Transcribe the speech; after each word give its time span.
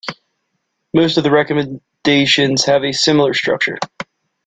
Most 0.95 1.19
of 1.19 1.23
the 1.23 1.29
recommendations 1.29 2.65
have 2.65 2.83
a 2.83 2.91
similar 2.91 3.35
structure. 3.35 3.77